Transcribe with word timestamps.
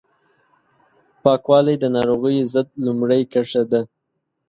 پاکوالی 1.23 1.75
د 1.79 1.85
ناروغیو 1.95 2.49
ضد 2.53 2.67
لومړۍ 2.85 3.21
کرښه 3.31 3.63
ده 3.71 3.81